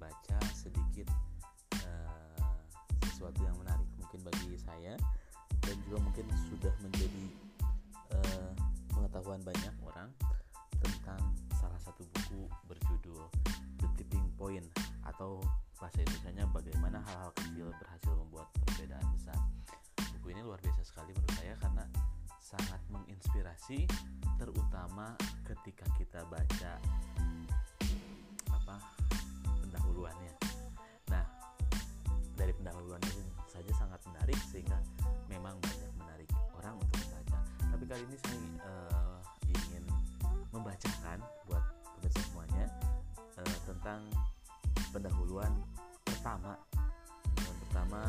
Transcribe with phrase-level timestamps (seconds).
[0.00, 1.12] membaca sedikit
[1.84, 2.40] uh,
[3.04, 4.96] sesuatu yang menarik mungkin bagi saya
[5.60, 7.24] dan juga mungkin sudah menjadi
[8.16, 8.48] uh,
[8.96, 10.08] pengetahuan banyak orang
[10.80, 11.20] tentang
[11.52, 13.28] salah satu buku berjudul
[13.76, 14.64] The Tipping Point
[15.04, 15.44] atau
[15.76, 19.36] bahasa Indonesia-nya bagaimana hal-hal kecil berhasil membuat perbedaan besar.
[20.16, 21.84] Buku ini luar biasa sekali menurut saya karena
[22.40, 23.84] sangat menginspirasi
[24.40, 25.12] terutama
[25.44, 26.80] ketika kita baca
[28.48, 28.76] apa
[29.70, 30.34] pendahuluannya.
[31.14, 31.24] Nah,
[32.34, 33.14] dari pendahuluannya
[33.46, 34.82] saja sangat menarik sehingga
[35.30, 37.38] memang banyak menarik orang untuk membaca.
[37.70, 39.84] Tapi kali ini saya uh, ingin
[40.50, 41.62] membacakan buat
[41.94, 42.66] pemirsa semuanya
[43.38, 44.02] uh, tentang
[44.90, 45.54] pendahuluan
[46.02, 46.58] pertama.
[47.38, 48.00] Yang pertama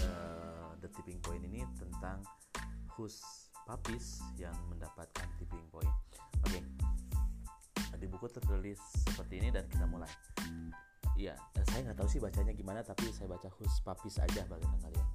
[0.00, 2.24] uh, the tipping point ini tentang
[2.96, 3.20] Hus
[3.68, 5.92] Papis yang mendapatkan tipping point.
[6.48, 6.56] Oke.
[6.56, 6.64] Okay.
[8.00, 10.35] Di buku tertulis seperti ini dan kita mulai.
[11.16, 11.32] Iya,
[11.64, 15.08] saya nggak tahu sih bacanya gimana, tapi saya baca Hus Papis aja bagi kalian.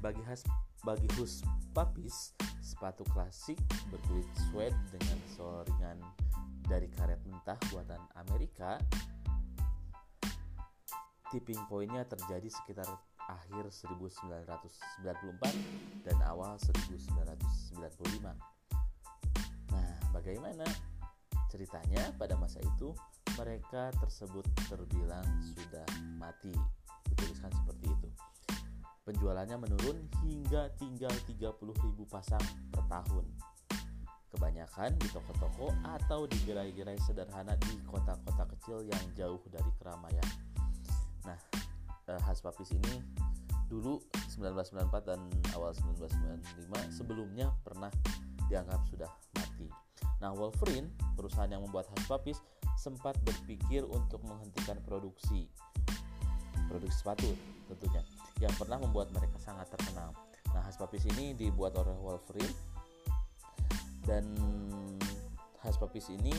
[0.00, 0.40] Bagi has
[0.80, 1.44] bagi Hus
[1.76, 2.32] Papis,
[2.64, 3.60] sepatu klasik
[3.92, 6.00] berkulit suede dengan sol ringan
[6.64, 8.80] dari karet mentah buatan Amerika
[11.28, 12.88] tipping pointnya terjadi sekitar
[13.28, 14.40] akhir 1994
[16.06, 17.76] dan awal 1995.
[19.68, 20.64] Nah, bagaimana
[21.50, 22.94] ceritanya pada masa itu
[23.36, 26.52] mereka tersebut terbilang sudah mati.
[27.06, 28.08] Dituliskan seperti itu.
[29.06, 31.54] Penjualannya menurun hingga tinggal 30.000
[32.10, 32.42] pasang
[32.74, 33.24] per tahun.
[34.34, 40.28] Kebanyakan di toko-toko atau di gerai-gerai sederhana di kota-kota kecil yang jauh dari keramaian.
[41.22, 41.38] Nah,
[42.04, 42.98] khas papis ini
[43.70, 44.02] dulu
[44.34, 45.20] 1994 dan
[45.54, 47.90] awal 1995 sebelumnya pernah
[48.50, 49.66] dianggap sudah mati.
[50.18, 52.38] Nah, Wolverine, perusahaan yang membuat khas papis,
[52.76, 55.48] sempat berpikir untuk menghentikan produksi
[56.68, 57.30] produksi sepatu
[57.72, 58.02] tentunya
[58.38, 60.12] yang pernah membuat mereka sangat terkenal.
[60.52, 62.52] Nah, khas papis ini dibuat oleh Wolverine
[64.04, 64.24] dan
[65.60, 66.32] khas papis ini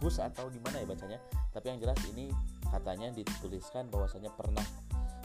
[0.00, 1.18] Hus atau gimana ya bacanya
[1.52, 2.32] tapi yang jelas ini
[2.70, 4.64] katanya dituliskan bahwasanya pernah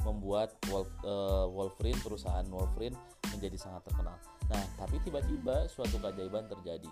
[0.04, 2.94] membuat Wolf, uh, Wolverine perusahaan Wolverine
[3.34, 4.18] menjadi sangat terkenal.
[4.48, 6.90] Nah, tapi tiba-tiba suatu keajaiban terjadi.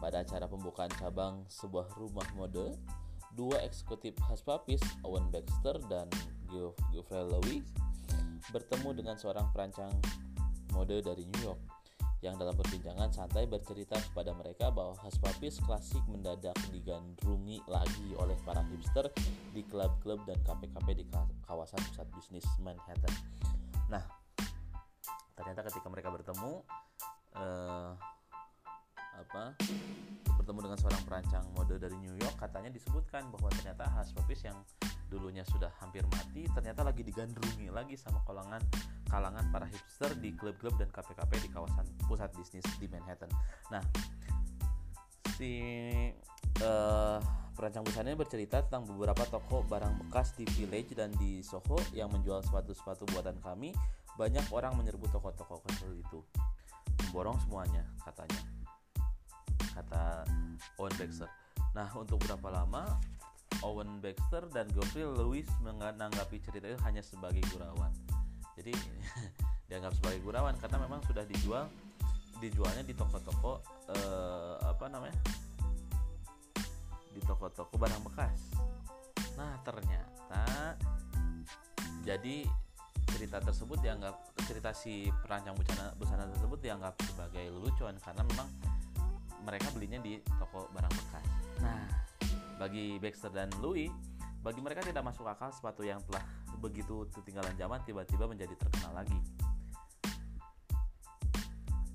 [0.00, 2.72] Pada acara pembukaan cabang sebuah rumah mode,
[3.36, 6.08] dua eksekutif khas papis, Owen Baxter dan
[6.48, 7.68] Geoffrey Lewis,
[8.48, 9.92] bertemu dengan seorang perancang
[10.72, 11.60] mode dari New York
[12.20, 18.60] yang dalam perbincangan santai bercerita kepada mereka bahwa Haspapis klasik mendadak digandrungi lagi oleh para
[18.68, 19.08] hipster
[19.56, 21.04] di klub-klub dan kafe-kafe di
[21.48, 23.14] kawasan pusat bisnis Manhattan.
[23.88, 24.04] Nah,
[25.32, 26.60] ternyata ketika mereka bertemu,
[27.40, 27.90] eh,
[29.30, 29.54] apa
[30.42, 34.58] bertemu dengan seorang perancang mode dari New York katanya disebutkan bahwa ternyata Haspapis yang
[35.06, 38.58] dulunya sudah hampir mati ternyata lagi digandrungi lagi sama kalangan
[39.06, 43.30] kalangan para hipster di klub-klub dan kafe-kafe di kawasan pusat bisnis di Manhattan.
[43.70, 43.82] Nah,
[45.38, 45.52] si
[46.62, 47.18] uh,
[47.54, 52.42] perancang busana bercerita tentang beberapa toko barang bekas di Village dan di Soho yang menjual
[52.46, 53.70] sepatu-sepatu buatan kami.
[54.18, 56.18] Banyak orang menyerbu toko-toko kecil itu,
[57.08, 58.49] memborong semuanya katanya.
[59.80, 60.28] Kata
[60.76, 61.30] Owen Baxter.
[61.72, 62.84] Nah, untuk berapa lama
[63.64, 67.92] Owen Baxter dan Geoffrey Lewis menanggapi cerita itu hanya sebagai gurauan.
[68.60, 68.76] Jadi
[69.72, 71.64] dianggap sebagai gurauan karena memang sudah dijual
[72.40, 73.60] dijualnya di toko-toko
[73.92, 75.16] eh, apa namanya?
[77.10, 78.54] di toko-toko barang bekas.
[79.34, 80.78] Nah, ternyata
[82.06, 82.46] jadi
[83.10, 84.14] cerita tersebut dianggap
[84.46, 88.48] cerita si perancang busana busana tersebut dianggap sebagai lelucon karena memang
[89.50, 91.26] mereka belinya di toko barang bekas.
[91.58, 91.82] Nah,
[92.54, 93.90] bagi Baxter dan Louis,
[94.46, 96.22] bagi mereka tidak masuk akal sepatu yang telah
[96.62, 99.18] begitu ketinggalan zaman tiba-tiba menjadi terkenal lagi.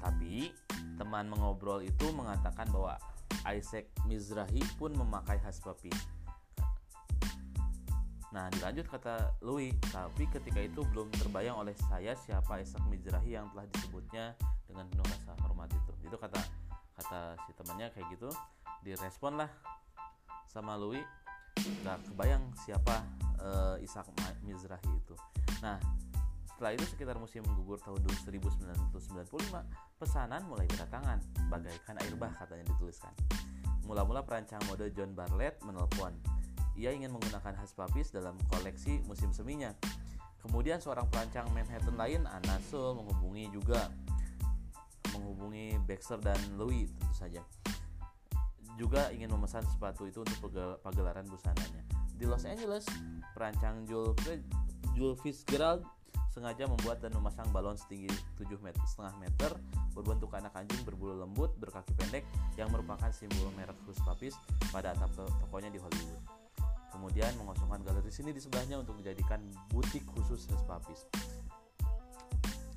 [0.04, 0.52] Tapi
[1.00, 3.00] teman mengobrol itu mengatakan bahwa
[3.48, 5.90] Isaac Mizrahi pun memakai haspapi.
[8.36, 13.48] Nah, dilanjut kata Louis, tapi ketika itu belum terbayang oleh saya siapa Isaac Mizrahi yang
[13.56, 14.36] telah disebutnya
[14.68, 15.94] dengan penuh rasa hormat itu.
[16.04, 16.65] Itu kata
[16.96, 18.30] kata si temannya kayak gitu,
[18.82, 19.52] direspon lah
[20.48, 21.04] sama Louis.
[21.56, 23.04] Nggak kebayang siapa
[23.40, 24.08] uh, Ishak
[24.44, 25.16] Mizrahi itu.
[25.64, 25.80] Nah
[26.56, 28.96] setelah itu sekitar musim gugur tahun 1995
[30.00, 31.20] pesanan mulai berdatangan.
[31.52, 33.12] Bagaikan air bah katanya dituliskan.
[33.84, 36.16] Mula-mula perancang mode John Bartlett menelpon.
[36.80, 39.76] Ia ingin menggunakan khas papis dalam koleksi musim seminya.
[40.40, 43.92] Kemudian seorang perancang Manhattan lain Anna Sul menghubungi juga
[45.36, 47.44] menghubungi Baxter dan Louis tentu saja
[48.80, 50.52] juga ingin memesan sepatu itu untuk
[50.84, 51.84] pagelaran busananya.
[52.16, 52.88] Di Los Angeles,
[53.36, 54.16] perancang Jules,
[55.20, 55.84] Fitzgerald
[56.32, 59.52] sengaja membuat dan memasang balon setinggi 7 meter, setengah meter
[59.96, 62.28] berbentuk anak anjing berbulu lembut berkaki pendek
[62.60, 64.36] yang merupakan simbol merek Hush Puppies
[64.76, 66.24] pada atap tokonya di Hollywood.
[66.92, 69.40] Kemudian mengosongkan galeri sini di sebelahnya untuk dijadikan
[69.72, 71.08] butik khusus Hush Puppies.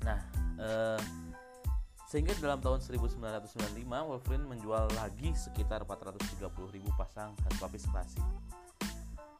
[0.07, 0.19] Nah,
[0.55, 0.99] eh,
[2.09, 6.41] sehingga dalam tahun 1995 Wolverine menjual lagi sekitar 430.000
[6.97, 8.25] pasang Hush Puppies klasik.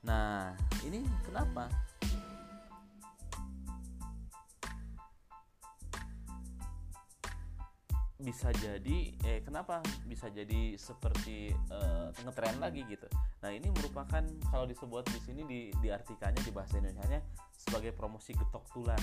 [0.05, 0.53] Nah,
[0.85, 1.65] ini kenapa?
[8.19, 13.07] bisa jadi eh kenapa bisa jadi seperti uh, ngetren lagi gitu.
[13.39, 14.19] Nah ini merupakan
[14.51, 17.23] kalau disebut di sini di diartikannya di bahasa Indonesia
[17.55, 18.99] sebagai promosi getok tular.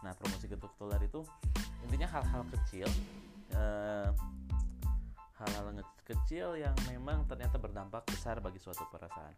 [0.00, 1.20] Nah promosi getok tular itu
[1.86, 2.90] intinya hal-hal kecil
[5.36, 9.34] hal hal-hal kecil yang memang ternyata berdampak besar bagi suatu perasaan.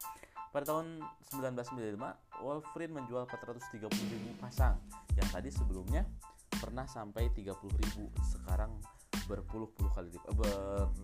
[0.49, 1.03] Pada tahun
[1.33, 4.77] 1995, Wolverine menjual 430.000 pasang.
[5.17, 6.03] Yang tadi sebelumnya
[6.49, 7.53] pernah sampai 30.000
[8.25, 8.73] sekarang
[9.29, 10.49] berpuluh-puluh kali lipat ber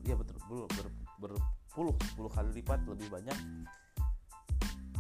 [0.01, 0.89] ya betul ber,
[1.21, 3.37] berpuluh-puluh kali lipat lebih banyak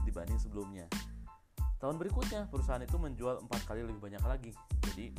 [0.05, 0.85] dibanding sebelumnya.
[1.81, 4.53] Tahun berikutnya perusahaan itu menjual empat kali lebih banyak lagi.
[4.93, 5.17] Jadi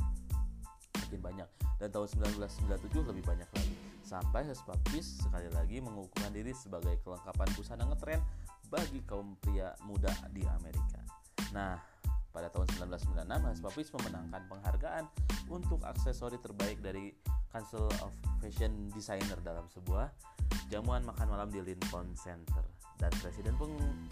[0.97, 1.49] makin banyak.
[1.75, 2.07] Dan tahun
[2.39, 3.75] 1997 lebih banyak lagi.
[4.05, 8.21] Sampai Hespapis sekali lagi mengukuhkan diri sebagai kelengkapan busana ngetren
[8.69, 11.01] bagi kaum pria muda di Amerika.
[11.51, 11.95] Nah
[12.35, 15.07] pada tahun 1996, Hush Puppies memenangkan penghargaan
[15.47, 17.15] untuk aksesori terbaik dari
[17.47, 18.11] Council of
[18.43, 20.11] Fashion Designer dalam sebuah
[20.67, 22.67] jamuan makan malam di Lincoln Center.
[22.99, 23.55] Dan presiden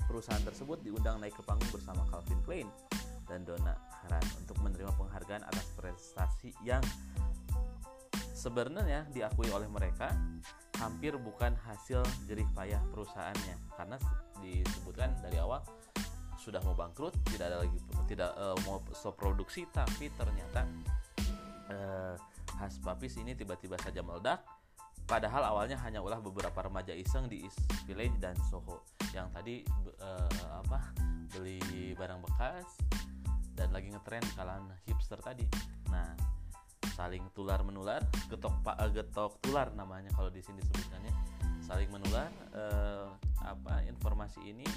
[0.07, 2.67] perusahaan tersebut diundang naik ke panggung bersama Calvin Klein
[3.27, 6.83] dan Donna Haran untuk menerima penghargaan atas prestasi yang
[8.33, 10.11] sebenarnya diakui oleh mereka
[10.81, 13.55] hampir bukan hasil jerih payah perusahaannya.
[13.79, 13.97] Karena
[14.43, 15.63] disebutkan dari awal
[16.35, 20.67] sudah mau bangkrut tidak ada lagi tidak uh, mau stop produksi tapi ternyata
[21.71, 22.19] uh,
[22.59, 24.43] Has Papis ini tiba-tiba saja meledak.
[25.03, 28.83] Padahal awalnya hanya ulah beberapa remaja iseng di East Village dan Soho.
[29.11, 29.55] Yang tadi
[29.99, 30.79] uh, apa
[31.33, 32.67] beli barang bekas
[33.53, 35.45] dan lagi ngetren kalangan hipster tadi
[35.89, 36.13] nah
[36.93, 41.13] saling tular menular getok pak getok tular namanya kalau di sini disebutkannya
[41.63, 43.09] saling menular uh,
[43.41, 44.67] apa informasi ini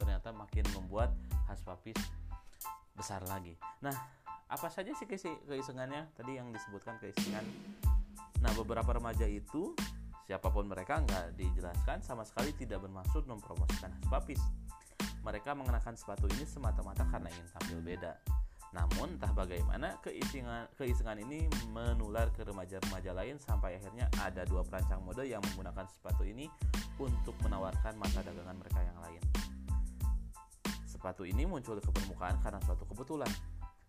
[0.00, 1.14] ternyata makin membuat
[1.46, 1.94] Haspapis
[2.98, 3.54] besar lagi.
[3.84, 3.94] Nah,
[4.50, 7.46] apa saja sih keisengannya tadi yang disebutkan keisengan?
[8.42, 9.72] Nah, beberapa remaja itu
[10.26, 14.42] siapa pun mereka nggak dijelaskan sama sekali tidak bermaksud mempromosikan Haspapis.
[15.22, 18.12] Mereka mengenakan sepatu ini semata-mata karena ingin tampil beda.
[18.72, 25.04] Namun entah bagaimana keisengan, keisengan ini menular ke remaja-remaja lain sampai akhirnya ada dua perancang
[25.04, 26.48] mode yang menggunakan sepatu ini
[26.96, 29.22] untuk menawarkan mata dagangan mereka yang lain.
[30.88, 33.28] Sepatu ini muncul ke permukaan karena suatu kebetulan.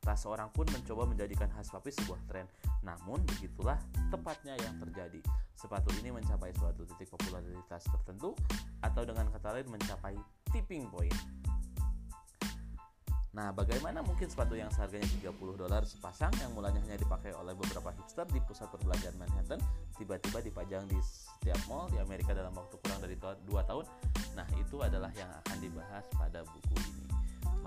[0.03, 2.43] Tak seorang pun mencoba menjadikan khas papi sebuah tren.
[2.83, 3.79] Namun begitulah
[4.11, 5.23] tepatnya yang terjadi.
[5.55, 8.35] Sepatu ini mencapai suatu titik popularitas tertentu
[8.83, 10.19] atau dengan kata lain mencapai
[10.53, 11.15] tipping point.
[13.33, 17.89] Nah, bagaimana mungkin sepatu yang seharganya 30 dolar sepasang yang mulanya hanya dipakai oleh beberapa
[17.89, 19.57] hipster di pusat perbelanjaan Manhattan
[19.97, 23.85] tiba-tiba dipajang di setiap mall di Amerika dalam waktu kurang dari 2 tahun?
[24.37, 27.03] Nah, itu adalah yang akan dibahas pada buku ini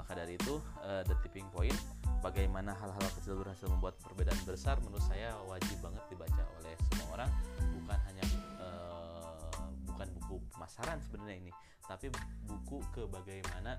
[0.06, 1.74] maka dari itu uh, the tipping point
[2.22, 7.30] bagaimana hal-hal kecil berhasil membuat perbedaan besar menurut saya wajib banget dibaca oleh semua orang
[7.80, 8.24] bukan hanya
[8.62, 8.95] uh,
[10.52, 11.52] pemasaran sebenarnya ini
[11.86, 12.10] tapi
[12.46, 13.78] buku ke bagaimana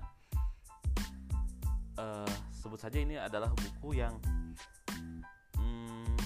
[2.00, 4.16] uh, sebut saja ini adalah buku yang
[5.58, 6.16] hmm,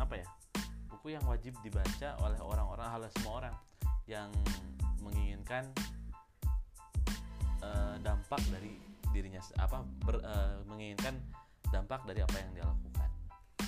[0.00, 0.26] apa ya
[0.90, 3.54] buku yang wajib dibaca oleh orang-orang hal semua orang
[4.08, 4.28] yang
[5.00, 5.68] menginginkan
[7.60, 8.76] uh, dampak dari
[9.12, 11.14] dirinya apa ber, uh, menginginkan
[11.70, 13.10] dampak dari apa yang dia lakukan.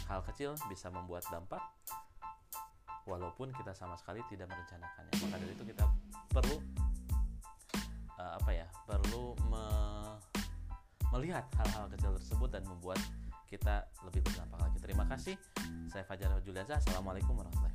[0.06, 1.62] Hal kecil bisa membuat dampak
[3.06, 5.14] walaupun kita sama sekali tidak merencanakannya.
[5.22, 5.84] Maka dari itu kita
[6.34, 6.56] perlu
[8.18, 8.66] uh, apa ya?
[8.84, 9.64] Perlu me
[11.14, 12.98] melihat hal-hal kecil tersebut dan membuat
[13.46, 14.78] kita lebih berdampak lagi.
[14.82, 15.38] Terima kasih.
[15.88, 16.76] Saya Fajar Julianza.
[16.76, 17.65] Assalamualaikum warahmatullahi